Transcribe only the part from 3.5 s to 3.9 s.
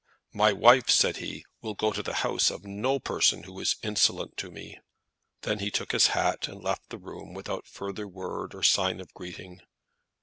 is